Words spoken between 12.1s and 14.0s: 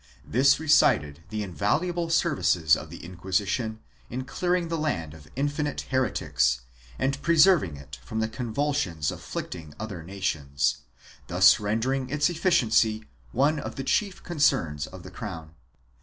efficiency one of the